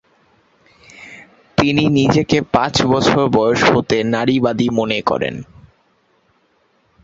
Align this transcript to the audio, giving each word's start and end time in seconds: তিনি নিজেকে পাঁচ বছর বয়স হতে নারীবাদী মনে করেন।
তিনি 1.57 1.83
নিজেকে 1.97 2.37
পাঁচ 2.53 2.75
বছর 2.85 3.21
বয়স 3.35 3.61
হতে 3.71 3.97
নারীবাদী 4.13 4.67
মনে 4.77 4.99
করেন। 5.01 5.35